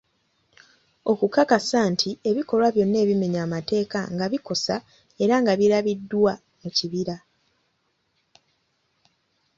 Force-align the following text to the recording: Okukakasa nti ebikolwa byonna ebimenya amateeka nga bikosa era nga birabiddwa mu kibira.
Okukakasa 1.11 1.79
nti 1.91 2.09
ebikolwa 2.29 2.69
byonna 2.75 2.97
ebimenya 3.03 3.39
amateeka 3.47 3.99
nga 4.13 4.25
bikosa 4.31 4.75
era 5.23 5.35
nga 5.41 5.53
birabiddwa 5.59 6.33
mu 6.61 6.69
kibira. 6.77 7.15